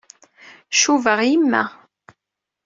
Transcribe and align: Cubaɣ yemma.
Cubaɣ 0.79 1.19
yemma. 1.29 1.63